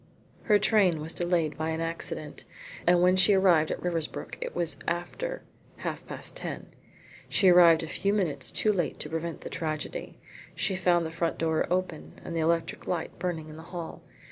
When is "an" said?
1.69-1.79